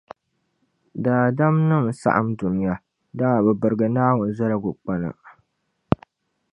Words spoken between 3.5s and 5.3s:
birigi Naawuni zaligukpana.